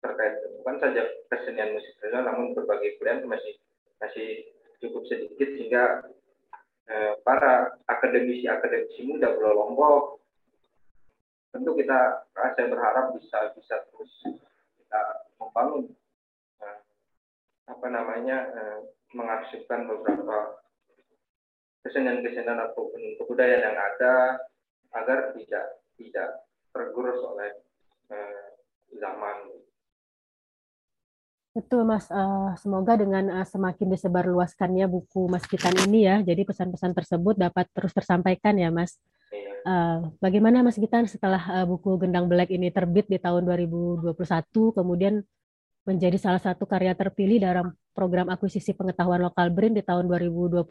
terkait 0.01 0.37
bukan 0.61 0.77
saja 0.77 1.01
kesenian 1.33 1.73
musik 1.73 1.97
tradisional 1.97 2.29
namun 2.29 2.53
berbagai 2.53 3.01
pilihan 3.01 3.25
masih 3.25 3.57
masih 3.97 4.45
cukup 4.77 5.01
sedikit 5.09 5.49
sehingga 5.57 6.05
eh, 6.85 7.13
para 7.25 7.73
akademisi-akademisi 7.89 9.09
muda 9.09 9.33
Pulau 9.33 9.65
Lombok 9.65 10.21
tentu 11.49 11.73
kita 11.73 12.29
saya 12.35 12.67
berharap 12.69 13.15
bisa 13.17 13.55
bisa 13.57 13.75
terus 13.89 14.13
membangun 15.55 15.87
eh, 16.59 16.79
apa 17.71 17.87
namanya 17.87 18.37
eh, 18.51 18.79
mengarsipkan 19.15 19.87
beberapa 19.87 20.59
kesenian-kesenian 21.87 22.59
ataupun 22.59 23.15
kebudayaan 23.23 23.71
yang 23.71 23.79
ada 23.79 24.43
agar 24.99 25.31
tidak 25.31 25.79
tidak 25.95 26.29
tergerus 26.75 27.23
oleh 27.23 27.55
eh, 28.11 28.47
zaman. 28.99 29.63
Betul 31.55 31.87
Mas, 31.87 32.11
uh, 32.11 32.51
semoga 32.59 32.99
dengan 32.99 33.31
uh, 33.31 33.47
semakin 33.47 33.95
disebarluaskannya 33.95 34.91
buku 34.91 35.31
Mas 35.31 35.47
Kitan 35.47 35.71
ini 35.87 36.03
ya, 36.03 36.19
jadi 36.19 36.43
pesan-pesan 36.43 36.91
tersebut 36.91 37.39
dapat 37.39 37.71
terus 37.71 37.95
tersampaikan 37.95 38.59
ya 38.59 38.67
Mas. 38.75 38.99
Uh, 39.63 40.11
bagaimana 40.19 40.67
Mas 40.67 40.75
Gitan 40.75 41.07
setelah 41.07 41.39
uh, 41.47 41.63
buku 41.63 41.95
Gendang 41.95 42.27
Belek 42.27 42.51
ini 42.51 42.75
terbit 42.75 43.07
di 43.07 43.15
tahun 43.15 43.47
2021, 43.47 44.19
kemudian 44.75 45.23
menjadi 45.85 46.17
salah 46.17 46.41
satu 46.41 46.65
karya 46.65 46.97
terpilih 46.97 47.45
dalam 47.45 47.71
program 47.93 48.33
akuisisi 48.33 48.73
pengetahuan 48.73 49.21
lokal 49.21 49.53
BRIN 49.53 49.77
di 49.77 49.85
tahun 49.85 50.09
2022, 50.09 50.65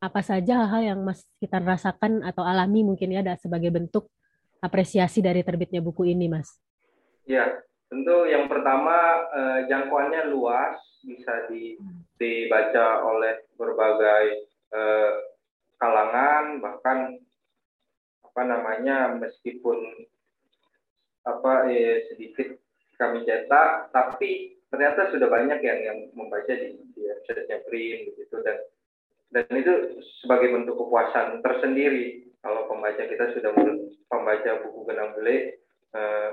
apa 0.00 0.20
saja 0.24 0.64
hal-hal 0.64 0.96
yang 0.96 1.00
Mas 1.04 1.28
kita 1.36 1.60
rasakan 1.60 2.24
atau 2.24 2.40
alami 2.40 2.80
mungkin 2.80 3.12
ya 3.12 3.20
ada 3.20 3.36
sebagai 3.36 3.68
bentuk 3.68 4.08
apresiasi 4.64 5.20
dari 5.20 5.44
terbitnya 5.44 5.84
buku 5.84 6.08
ini, 6.08 6.32
Mas? 6.32 6.56
Ya, 7.28 7.60
tentu 7.92 8.24
yang 8.24 8.48
pertama 8.48 8.96
eh, 9.36 9.58
jangkauannya 9.68 10.32
luas, 10.32 10.80
bisa 11.04 11.44
di, 11.52 11.76
dibaca 12.16 13.04
oleh 13.04 13.44
berbagai 13.60 14.48
eh, 14.72 15.12
kalangan, 15.76 16.64
bahkan 16.64 17.20
apa 18.24 18.42
namanya 18.48 19.12
meskipun 19.20 19.76
apa 21.28 21.68
eh, 21.68 22.08
sedikit 22.08 22.56
kami 23.00 23.24
cetak, 23.24 23.88
tapi 23.96 24.60
ternyata 24.68 25.08
sudah 25.08 25.26
banyak 25.32 25.58
yang 25.64 25.78
yang 25.80 25.98
membaca 26.12 26.52
di, 26.52 26.76
di 26.92 27.00
website 27.00 27.48
print 27.66 28.12
begitu 28.12 28.36
dan 28.44 28.56
dan 29.30 29.46
itu 29.56 29.72
sebagai 30.22 30.52
bentuk 30.52 30.76
kepuasan 30.76 31.40
tersendiri. 31.40 32.28
Kalau 32.44 32.68
pembaca 32.68 33.00
kita 33.00 33.32
sudah 33.36 33.52
membaca 34.10 34.50
buku 34.64 34.80
Genang 34.88 35.16
Bele 35.16 35.60
eh, 35.96 36.30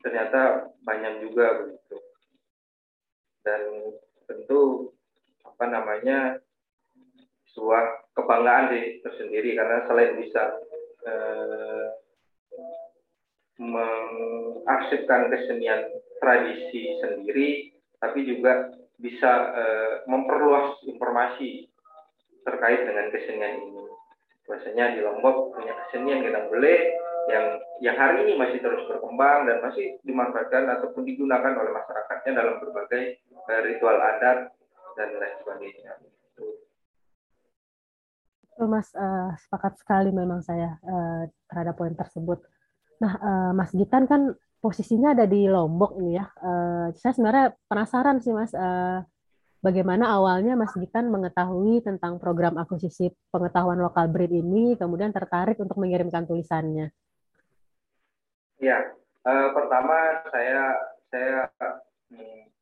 ternyata 0.00 0.70
banyak 0.82 1.26
juga 1.26 1.46
begitu 1.66 1.98
dan 3.44 3.60
tentu 4.28 4.92
apa 5.42 5.64
namanya 5.68 6.40
sebuah 7.52 8.14
kebanggaan 8.14 8.72
sih 8.72 8.84
tersendiri 9.04 9.58
karena 9.58 9.84
selain 9.88 10.14
bisa 10.16 10.42
eh, 11.04 11.84
mengarsipkan 13.60 15.28
kesenian 15.28 15.84
tradisi 16.16 16.96
sendiri 17.04 17.76
tapi 18.00 18.24
juga 18.24 18.72
bisa 18.96 19.52
eh, 19.52 19.94
memperluas 20.08 20.80
informasi 20.88 21.68
terkait 22.44 22.88
dengan 22.88 23.12
kesenian 23.12 23.60
ini. 23.60 23.84
Biasanya 24.48 24.96
di 24.96 25.00
Lombok 25.04 25.54
punya 25.54 25.76
kesenian 25.86 26.24
gedang 26.24 26.48
bele 26.48 26.96
yang 27.28 27.46
yang 27.84 27.96
hari 28.00 28.26
ini 28.26 28.34
masih 28.40 28.58
terus 28.64 28.82
berkembang 28.88 29.46
dan 29.46 29.60
masih 29.60 30.00
dimanfaatkan 30.02 30.66
ataupun 30.80 31.04
digunakan 31.04 31.52
oleh 31.54 31.72
masyarakatnya 31.72 32.32
dalam 32.32 32.56
berbagai 32.58 33.20
uh, 33.46 33.60
ritual 33.62 33.96
adat 34.00 34.50
dan 34.96 35.08
lain 35.16 35.36
sebagainya. 35.44 35.92
Mas, 38.60 38.92
uh, 38.92 39.32
sepakat 39.40 39.80
sekali 39.80 40.12
memang 40.12 40.44
saya 40.44 40.76
uh, 40.84 41.24
terhadap 41.48 41.80
poin 41.80 41.96
tersebut. 41.96 42.44
Nah, 43.00 43.12
uh, 43.16 43.52
Mas 43.56 43.72
Gitan 43.72 44.04
kan 44.04 44.36
posisinya 44.60 45.16
ada 45.16 45.24
di 45.24 45.48
Lombok 45.48 45.96
ini 45.96 46.20
ya. 46.20 46.28
Uh, 46.36 46.92
saya 46.92 47.16
sebenarnya 47.16 47.56
penasaran 47.64 48.20
sih 48.20 48.36
Mas, 48.36 48.52
uh, 48.52 49.00
bagaimana 49.64 50.12
awalnya 50.12 50.52
Mas 50.52 50.76
Gitan 50.76 51.08
mengetahui 51.08 51.80
tentang 51.80 52.20
program 52.20 52.60
akuisisi 52.60 53.08
pengetahuan 53.32 53.80
lokal 53.80 54.12
BRID 54.12 54.44
ini, 54.44 54.76
kemudian 54.76 55.16
tertarik 55.16 55.56
untuk 55.56 55.80
mengirimkan 55.80 56.28
tulisannya? 56.28 56.92
Ya, 58.60 58.92
uh, 59.24 59.48
pertama 59.56 60.20
saya 60.28 60.76
saya 61.08 61.48
hmm, 62.12 62.52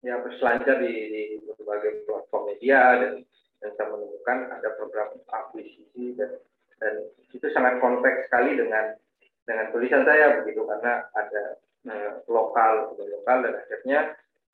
ya 0.00 0.16
berselancar 0.24 0.80
di, 0.80 0.92
di 1.12 1.22
berbagai 1.44 2.08
platform 2.08 2.48
media 2.48 2.96
dan 2.96 3.14
dan 3.60 3.70
saya 3.78 3.92
menemukan 3.92 4.38
ada 4.58 4.68
program 4.74 5.08
akuisisi 5.30 6.16
dan 6.16 6.40
dan 6.82 6.94
itu 7.30 7.46
sangat 7.54 7.78
kompleks 7.78 8.26
sekali 8.26 8.58
dengan 8.58 8.98
dengan 9.42 9.66
tulisan 9.74 10.06
saya 10.06 10.42
begitu 10.42 10.62
karena 10.62 11.06
ada 11.14 11.42
uh, 11.90 12.12
lokal 12.30 12.94
lokal 12.94 13.38
dan 13.42 13.54
akhirnya 13.58 14.00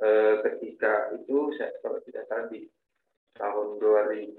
uh, 0.01 0.35
ketika 0.45 1.13
itu 1.17 1.53
saya 1.57 1.73
kalau 1.85 2.01
tidak 2.09 2.25
salah 2.29 2.49
di 2.49 2.69
tahun 3.37 3.79
2020 3.79 4.39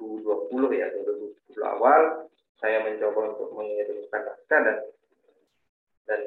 ya 0.75 0.87
2020 0.91 1.55
awal 1.63 2.27
saya 2.59 2.83
mencoba 2.83 3.37
untuk 3.37 3.49
mengirimkan 3.55 4.21
naskah 4.25 4.61
dan 4.65 4.77
dan 6.09 6.21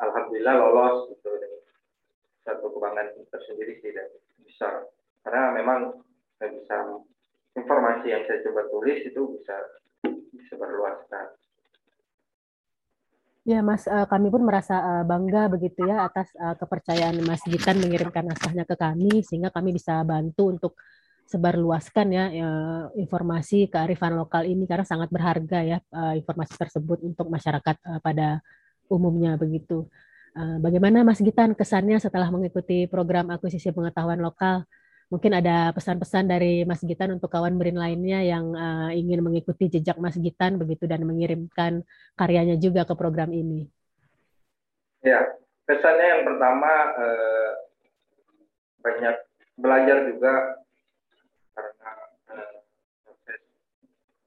alhamdulillah 0.00 0.54
lolos 0.56 1.12
gitu 1.12 1.30
dan 1.36 1.52
satu 2.46 2.72
kebanggaan 2.72 3.12
tersendiri 3.28 3.82
sih 3.82 3.92
dan 3.92 4.08
bisa 4.46 4.88
karena 5.26 5.54
memang 5.54 5.80
saya 6.38 6.54
bisa 6.54 6.76
informasi 7.58 8.06
yang 8.10 8.22
saya 8.24 8.40
coba 8.46 8.66
tulis 8.72 8.98
itu 9.04 9.22
bisa 9.36 9.56
bisa. 10.32 11.22
Ya, 13.42 13.58
Mas, 13.58 13.90
eh, 13.90 14.06
kami 14.06 14.30
pun 14.30 14.46
merasa 14.46 15.02
eh, 15.02 15.04
bangga 15.10 15.50
begitu 15.50 15.82
ya 15.90 16.06
atas 16.06 16.30
eh, 16.38 16.54
kepercayaan 16.54 17.18
Mas 17.26 17.42
Gitan 17.42 17.82
mengirimkan 17.82 18.22
naskahnya 18.30 18.62
ke 18.62 18.78
kami 18.78 19.26
sehingga 19.26 19.50
kami 19.50 19.74
bisa 19.74 19.98
bantu 20.06 20.54
untuk 20.54 20.72
sebarluaskan 21.26 22.06
ya, 22.14 22.24
ya 22.30 22.50
informasi 22.94 23.66
kearifan 23.66 24.14
lokal 24.14 24.46
ini 24.46 24.62
karena 24.70 24.84
sangat 24.84 25.08
berharga 25.08 25.58
ya 25.64 25.78
informasi 26.18 26.54
tersebut 26.60 26.98
untuk 27.08 27.30
masyarakat 27.32 27.76
pada 28.04 28.42
umumnya 28.92 29.40
begitu. 29.40 29.88
Bagaimana 30.36 31.00
Mas 31.08 31.24
Gitan 31.24 31.56
kesannya 31.56 31.96
setelah 32.04 32.28
mengikuti 32.28 32.84
program 32.84 33.32
akuisisi 33.32 33.72
pengetahuan 33.72 34.20
lokal? 34.20 34.68
Mungkin 35.12 35.36
ada 35.36 35.76
pesan-pesan 35.76 36.24
dari 36.24 36.64
Mas 36.64 36.80
Gitan 36.80 37.12
untuk 37.12 37.28
kawan 37.28 37.60
berin 37.60 37.76
lainnya 37.76 38.24
yang 38.24 38.56
uh, 38.56 38.88
ingin 38.96 39.20
mengikuti 39.20 39.68
jejak 39.68 40.00
Mas 40.00 40.16
Gitan 40.16 40.56
begitu 40.56 40.88
dan 40.88 41.04
mengirimkan 41.04 41.84
karyanya 42.16 42.56
juga 42.56 42.88
ke 42.88 42.96
program 42.96 43.28
ini. 43.28 43.68
Ya, 45.04 45.20
pesannya 45.68 46.16
yang 46.16 46.22
pertama 46.24 46.96
uh, 46.96 47.50
banyak 48.80 49.16
belajar 49.60 50.08
juga 50.08 50.32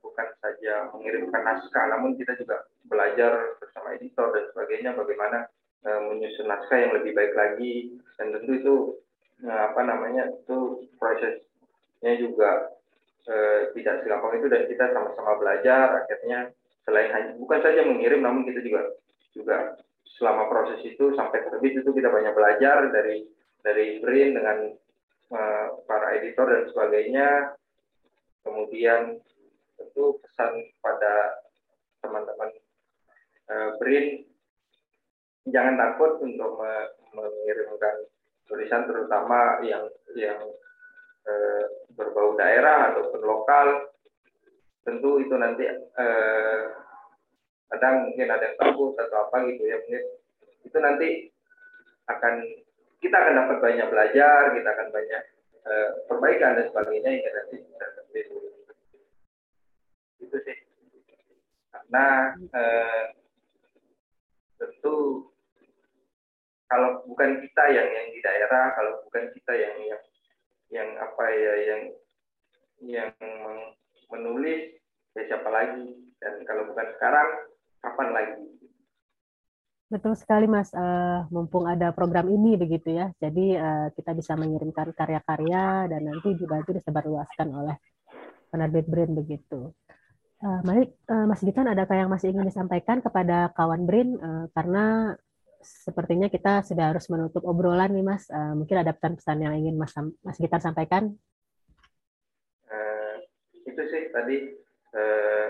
bukan 0.06 0.27
saja 0.38 0.94
mengirimkan 0.94 1.42
naskah, 1.44 1.86
namun 1.92 2.13
kita 2.13 2.38
juga 2.38 2.62
belajar 2.86 3.58
bersama 3.58 3.98
editor 3.98 4.32
dan 4.38 4.54
sebagainya 4.54 4.94
bagaimana 4.94 5.50
uh, 5.82 6.00
menyusun 6.13 6.46
naskah 6.46 6.77
yang 6.77 6.94
lebih 6.94 7.18
baik 7.18 7.34
lagi 7.34 7.98
dan 8.22 8.38
tentu 8.38 8.51
itu 8.54 8.75
uh, 9.45 9.61
apa 9.71 9.81
namanya 9.85 10.33
itu 10.33 10.89
prosesnya 10.97 12.13
juga 12.17 12.73
uh, 13.29 13.59
tidak 13.77 14.03
segampang 14.03 14.41
itu 14.41 14.47
dan 14.49 14.63
kita 14.67 14.85
sama-sama 14.91 15.37
belajar 15.39 16.03
akhirnya 16.03 16.51
selain 16.85 17.09
hanya 17.13 17.31
bukan 17.37 17.59
saja 17.61 17.81
mengirim 17.85 18.21
namun 18.21 18.45
kita 18.45 18.61
juga 18.61 18.81
juga 19.33 19.57
selama 20.17 20.47
proses 20.47 20.79
itu 20.85 21.11
sampai 21.17 21.43
terbit 21.49 21.81
itu 21.81 21.89
kita 21.91 22.07
banyak 22.07 22.33
belajar 22.33 22.87
dari 22.93 23.25
dari 23.65 23.99
Brin 23.99 24.37
dengan 24.37 24.71
uh, 25.33 25.67
para 25.89 26.15
editor 26.21 26.45
dan 26.45 26.63
sebagainya. 26.69 27.29
Kemudian 28.45 29.17
tentu 29.75 30.21
pesan 30.21 30.53
pada 30.79 31.41
teman-teman 32.05 32.53
uh, 33.49 33.69
BRIN 33.81 34.21
jangan 35.49 35.75
takut 35.81 36.21
untuk 36.21 36.61
mengirimkan 37.17 38.05
tulisan 38.45 38.85
terutama 38.85 39.59
yang 39.65 39.85
yang 40.13 40.39
uh, 41.25 41.65
berbau 41.93 42.37
daerah 42.37 42.93
ataupun 42.93 43.21
lokal. 43.25 43.67
Tentu 44.86 45.17
itu 45.17 45.34
nanti 45.34 45.65
uh, 45.73 46.62
kadang 47.73 48.10
mungkin 48.10 48.29
ada 48.29 48.53
yang 48.53 48.58
takut 48.62 48.93
atau 48.93 49.17
apa 49.25 49.49
gitu 49.49 49.65
ya 49.65 49.81
mungkin 49.81 50.03
itu 50.62 50.77
nanti 50.77 51.10
akan 52.05 52.34
kita 53.01 53.17
akan 53.17 53.34
dapat 53.34 53.58
banyak 53.65 53.88
belajar 53.89 54.53
kita 54.53 54.69
akan 54.69 54.88
banyak 54.93 55.23
uh, 55.65 55.89
perbaikan 56.05 56.62
dan 56.62 56.69
sebagainya 56.69 57.10
yang 57.17 57.34
nanti 57.34 57.55
bisa 57.65 57.86
itu 60.25 60.38
sih. 60.41 60.58
Karena 61.71 62.34
eh, 62.34 63.05
tentu 64.58 65.27
kalau 66.65 67.06
bukan 67.06 67.41
kita 67.45 67.63
yang 67.69 67.88
yang 67.88 68.08
di 68.10 68.19
daerah 68.21 68.73
kalau 68.73 68.91
bukan 69.06 69.30
kita 69.34 69.54
yang 69.54 69.75
yang 69.86 70.01
yang 70.73 70.89
apa 70.97 71.25
ya 71.30 71.54
yang 71.62 71.82
yang 72.82 73.12
menulis 74.10 74.75
ya 75.15 75.23
siapa 75.30 75.49
lagi 75.49 75.93
dan 76.19 76.41
kalau 76.43 76.67
bukan 76.69 76.88
sekarang 76.97 77.30
kapan 77.82 78.10
lagi 78.12 78.45
Betul 79.86 80.17
sekali 80.17 80.49
Mas, 80.49 80.73
uh, 80.73 81.30
mumpung 81.30 81.69
ada 81.69 81.93
program 81.93 82.25
ini 82.25 82.58
begitu 82.58 82.89
ya, 82.89 83.13
jadi 83.21 83.45
uh, 83.62 83.88
kita 83.93 84.17
bisa 84.17 84.34
mengirimkan 84.34 84.89
karya-karya 84.97 85.86
dan 85.86 86.01
nanti 86.10 86.34
itu 86.34 86.71
disebarluaskan 86.73 87.54
oleh 87.54 87.78
penerbit 88.49 88.89
brand 88.89 89.13
begitu. 89.13 89.69
Uh, 90.41 90.60
Mari, 90.65 90.89
uh, 90.89 91.30
Mas 91.30 91.45
Gitan, 91.45 91.69
adakah 91.69 92.01
yang 92.01 92.10
masih 92.10 92.34
ingin 92.34 92.49
disampaikan 92.49 92.97
kepada 93.06 93.54
kawan 93.54 93.86
BRIN? 93.86 94.17
Uh, 94.17 94.45
karena 94.58 95.13
sepertinya 95.65 96.30
kita 96.30 96.62
sudah 96.62 96.93
harus 96.93 97.10
menutup 97.10 97.41
obrolan 97.43 97.91
nih, 97.91 98.06
Mas. 98.06 98.30
Uh, 98.30 98.54
mungkin 98.54 98.80
ada 98.80 98.93
pesan-pesan 98.93 99.38
yang 99.41 99.54
ingin 99.58 99.75
Mas, 99.75 99.91
Mas 100.21 100.38
Gitan 100.38 100.62
sampaikan? 100.62 101.12
Uh, 102.69 103.15
itu 103.54 103.82
sih 103.89 104.13
tadi 104.13 104.54
uh, 104.93 105.49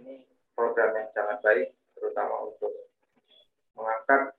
ini 0.00 0.24
program 0.56 0.96
yang 0.96 1.08
sangat 1.12 1.38
baik, 1.44 1.68
terutama 1.94 2.50
untuk 2.50 2.72
mengangkat 3.78 4.34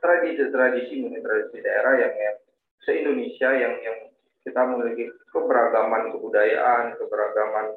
tradisi-tradisi 0.00 1.06
uh, 1.06 1.20
tradisi 1.22 1.58
daerah 1.60 1.94
yang, 2.00 2.14
yang 2.16 2.36
se-Indonesia 2.82 3.48
yang 3.54 3.74
yang 3.84 3.98
kita 4.40 4.60
memiliki 4.64 5.12
keberagaman 5.30 6.16
kebudayaan, 6.16 6.96
keberagaman 6.96 7.76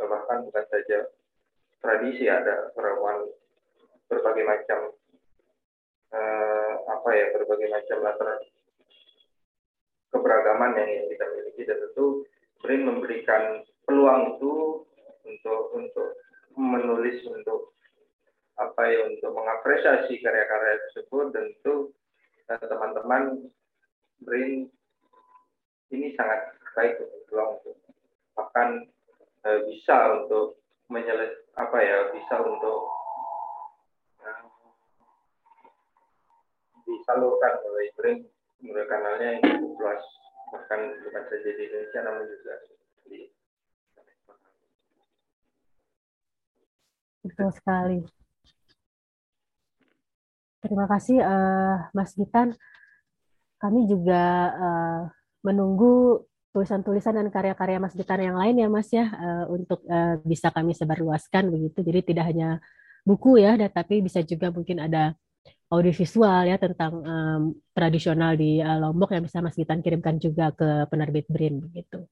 bahkan 0.00 0.42
bukan 0.48 0.64
saja 0.68 1.06
tradisi 1.80 2.28
ada 2.28 2.72
keragaman 2.76 3.30
berbagai 4.10 4.44
macam 4.44 4.80
eh, 6.10 6.72
apa 6.90 7.10
ya 7.14 7.26
berbagai 7.38 7.68
macam 7.70 7.96
latar 8.02 8.28
keberagaman 10.10 10.74
yang 10.74 11.06
kita 11.06 11.24
miliki. 11.30 11.62
Dan 11.62 11.78
tentu 11.88 12.26
BRIN 12.60 12.82
memberikan 12.84 13.62
peluang 13.86 14.36
itu 14.36 14.84
untuk 15.22 15.62
untuk 15.78 16.08
menulis 16.58 17.22
untuk 17.30 17.72
apa 18.58 18.82
ya 18.90 19.06
untuk 19.08 19.30
mengapresiasi 19.32 20.18
karya-karya 20.18 20.82
tersebut. 20.90 21.30
Dan 21.30 21.46
tentu 21.62 21.94
eh, 22.50 22.64
teman-teman 22.66 23.48
BRIN 24.26 24.66
ini 25.94 26.12
sangat 26.18 26.58
baik 26.74 26.98
peluang 27.26 27.58
untuk 27.62 27.76
bahkan 28.38 28.86
e, 29.42 29.48
bisa 29.68 30.22
untuk 30.22 30.56
menyeles 30.90 31.34
apa 31.54 31.78
ya 31.82 31.98
bisa 32.14 32.42
untuk 32.42 32.90
uh, 34.22 34.42
brand 37.96 38.20
melalui 38.60 38.86
kanalnya 38.88 39.28
yang 39.36 39.42
cukup 39.56 39.72
luas 39.80 40.02
bahkan 40.50 40.80
bukan 41.06 41.22
saja 41.30 41.50
di 41.54 41.62
Indonesia 41.64 42.00
namun 42.04 42.24
juga 42.26 42.54
di 43.08 43.20
Betul 47.20 47.52
sekali. 47.52 48.00
Terima 50.60 50.88
kasih 50.88 51.20
uh, 51.20 51.88
Mas 51.92 52.16
Gitan. 52.16 52.56
Kami 53.60 53.84
juga 53.88 54.24
uh, 54.56 55.02
menunggu 55.44 56.24
tulisan-tulisan 56.50 57.16
dan 57.16 57.28
karya-karya 57.28 57.76
Mas 57.76 57.92
Gitar 57.92 58.18
yang 58.20 58.40
lain 58.40 58.56
ya 58.60 58.68
Mas 58.72 58.88
ya 58.88 59.06
uh, 59.08 59.44
untuk 59.52 59.84
uh, 59.84 60.16
bisa 60.24 60.48
kami 60.48 60.72
sebarluaskan 60.72 61.52
begitu. 61.52 61.84
Jadi 61.84 62.00
tidak 62.12 62.24
hanya 62.32 62.56
buku 63.04 63.40
ya, 63.40 63.56
tapi 63.68 64.00
bisa 64.04 64.20
juga 64.24 64.52
mungkin 64.52 64.80
ada 64.80 65.16
audiovisual 65.70 66.50
ya 66.50 66.58
tentang 66.58 66.92
um, 67.06 67.42
tradisional 67.70 68.34
di 68.34 68.58
uh, 68.58 68.78
Lombok 68.82 69.14
yang 69.14 69.22
bisa 69.22 69.38
Mas 69.38 69.54
Gitan 69.54 69.80
kirimkan 69.80 70.18
juga 70.18 70.50
ke 70.50 70.90
penerbit 70.90 71.30
Brin 71.30 71.62
begitu. 71.62 72.10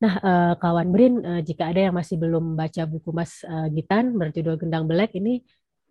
Nah, 0.00 0.14
uh, 0.24 0.54
kawan 0.56 0.88
Brin, 0.88 1.14
uh, 1.20 1.42
jika 1.44 1.68
ada 1.68 1.90
yang 1.90 1.94
masih 1.94 2.16
belum 2.16 2.56
baca 2.56 2.88
buku 2.88 3.12
Mas 3.12 3.44
uh, 3.44 3.68
Gitan 3.68 4.16
berjudul 4.16 4.56
Gendang 4.56 4.88
Belek 4.88 5.12
ini 5.20 5.44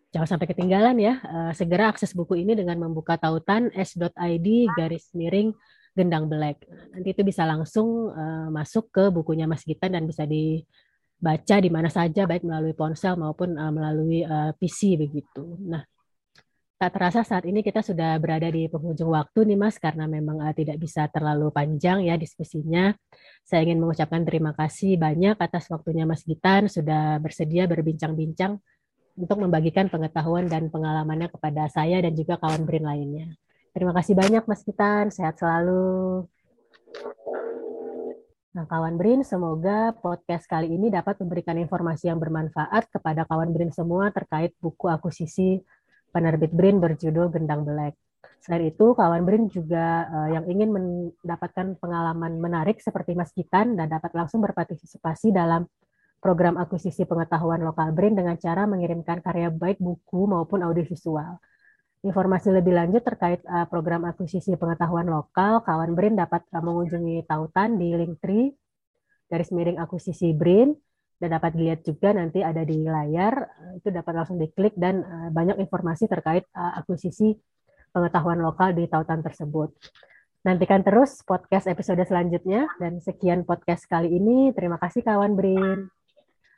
jangan 0.10 0.36
sampai 0.36 0.48
ketinggalan 0.50 0.98
ya. 0.98 1.22
Uh, 1.22 1.52
segera 1.54 1.94
akses 1.94 2.18
buku 2.18 2.42
ini 2.42 2.58
dengan 2.58 2.82
membuka 2.82 3.20
tautan 3.22 3.70
s.id 3.78 4.48
garis 4.74 5.14
miring 5.14 5.54
Gendang 5.94 6.26
Black. 6.26 6.66
Nanti 6.94 7.14
itu 7.14 7.22
bisa 7.22 7.46
langsung 7.46 8.10
uh, 8.10 8.50
masuk 8.50 8.90
ke 8.90 9.14
bukunya 9.14 9.46
Mas 9.46 9.62
Gitan 9.62 9.94
dan 9.94 10.10
bisa 10.10 10.26
di 10.26 10.66
baca 11.18 11.58
di 11.58 11.70
mana 11.74 11.90
saja 11.90 12.30
baik 12.30 12.46
melalui 12.46 12.78
ponsel 12.78 13.18
maupun 13.18 13.58
uh, 13.58 13.74
melalui 13.74 14.22
uh, 14.22 14.54
PC 14.58 14.98
begitu. 15.02 15.58
Nah, 15.66 15.82
tak 16.78 16.94
terasa 16.94 17.26
saat 17.26 17.42
ini 17.50 17.66
kita 17.66 17.82
sudah 17.82 18.22
berada 18.22 18.46
di 18.54 18.70
penghujung 18.70 19.10
waktu 19.10 19.50
nih 19.50 19.58
Mas 19.58 19.82
karena 19.82 20.06
memang 20.06 20.46
uh, 20.46 20.54
tidak 20.54 20.78
bisa 20.78 21.10
terlalu 21.10 21.50
panjang 21.50 22.06
ya 22.06 22.14
diskusinya. 22.22 22.94
Saya 23.42 23.66
ingin 23.66 23.82
mengucapkan 23.82 24.22
terima 24.22 24.54
kasih 24.54 24.94
banyak 25.02 25.42
atas 25.42 25.66
waktunya 25.74 26.06
Mas 26.06 26.22
Gitan 26.22 26.70
sudah 26.70 27.18
bersedia 27.18 27.66
berbincang-bincang 27.66 28.62
untuk 29.18 29.38
membagikan 29.42 29.90
pengetahuan 29.90 30.46
dan 30.46 30.70
pengalamannya 30.70 31.34
kepada 31.34 31.66
saya 31.74 31.98
dan 31.98 32.14
juga 32.14 32.38
kawan 32.38 32.70
BRIN 32.70 32.86
lainnya. 32.86 33.28
Terima 33.74 33.90
kasih 33.98 34.14
banyak 34.14 34.46
Mas 34.46 34.62
Gitan, 34.62 35.10
sehat 35.10 35.42
selalu. 35.42 36.30
Nah, 38.54 38.66
kawan 38.70 39.02
BRIN, 39.02 39.26
semoga 39.26 39.98
podcast 39.98 40.46
kali 40.46 40.78
ini 40.78 40.94
dapat 40.94 41.18
memberikan 41.22 41.58
informasi 41.58 42.14
yang 42.14 42.22
bermanfaat 42.22 42.90
kepada 42.94 43.26
kawan 43.26 43.50
BRIN 43.50 43.74
semua 43.74 44.14
terkait 44.14 44.54
buku 44.62 44.86
akuisisi 44.90 45.62
penerbit 46.12 46.52
BRIN 46.54 46.78
berjudul 46.80 47.32
Gendang 47.34 47.64
Belek. 47.68 47.96
Selain 48.42 48.70
itu, 48.70 48.96
kawan 48.96 49.26
BRIN 49.28 49.52
juga 49.52 50.08
uh, 50.08 50.30
yang 50.32 50.46
ingin 50.48 50.70
mendapatkan 50.72 51.76
pengalaman 51.82 52.40
menarik 52.40 52.80
seperti 52.80 53.18
Mas 53.18 53.34
Gitan 53.34 53.76
dan 53.76 53.92
dapat 53.92 54.14
langsung 54.14 54.40
berpartisipasi 54.40 55.36
dalam 55.36 55.68
program 56.18 56.58
akuisisi 56.58 57.06
pengetahuan 57.06 57.62
lokal 57.62 57.94
BRIN 57.94 58.18
dengan 58.18 58.40
cara 58.40 58.66
mengirimkan 58.66 59.22
karya 59.22 59.52
baik 59.52 59.78
buku 59.78 60.26
maupun 60.30 60.64
audiovisual. 60.64 61.38
Informasi 62.06 62.54
lebih 62.54 62.78
lanjut 62.78 63.02
terkait 63.02 63.42
uh, 63.50 63.66
program 63.68 64.06
akuisisi 64.06 64.54
pengetahuan 64.56 65.10
lokal, 65.10 65.66
kawan 65.66 65.98
BRIN 65.98 66.16
dapat 66.16 66.46
uh, 66.54 66.62
mengunjungi 66.62 67.26
tautan 67.26 67.76
di 67.76 67.94
link 67.98 68.22
tree 68.22 68.54
garis 69.28 69.52
miring 69.52 69.78
akuisisi 69.78 70.32
BRIN 70.32 70.72
dan 71.18 71.30
dapat 71.34 71.58
dilihat 71.58 71.82
juga 71.82 72.14
nanti 72.14 72.46
ada 72.46 72.62
di 72.62 72.86
layar 72.86 73.34
itu 73.74 73.90
dapat 73.90 74.14
langsung 74.14 74.38
diklik 74.38 74.78
dan 74.78 75.02
uh, 75.02 75.30
banyak 75.34 75.58
informasi 75.58 76.06
terkait 76.06 76.46
uh, 76.54 76.78
akuisisi 76.78 77.34
pengetahuan 77.90 78.38
lokal 78.38 78.78
di 78.78 78.86
tautan 78.86 79.26
tersebut. 79.26 79.74
Nantikan 80.46 80.86
terus 80.86 81.26
podcast 81.26 81.66
episode 81.68 82.00
selanjutnya 82.06 82.70
dan 82.78 83.02
sekian 83.02 83.44
podcast 83.44 83.84
kali 83.90 84.14
ini. 84.14 84.54
Terima 84.54 84.78
kasih 84.78 85.04
kawan 85.04 85.34
BRIN. 85.34 85.92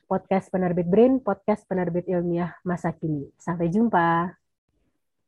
Podcast 0.05 0.51
penerbit 0.53 0.85
BRIN, 0.89 1.21
podcast 1.23 1.63
penerbit 1.65 2.05
ilmiah 2.05 2.53
masa 2.61 2.93
kini. 2.93 3.29
Sampai 3.39 3.71
jumpa. 3.71 4.38